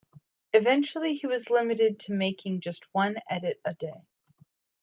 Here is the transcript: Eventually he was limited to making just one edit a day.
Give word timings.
Eventually 0.51 1.13
he 1.13 1.27
was 1.27 1.51
limited 1.51 1.99
to 1.99 2.11
making 2.13 2.59
just 2.61 2.91
one 2.91 3.17
edit 3.29 3.61
a 3.63 3.75
day. 3.75 4.07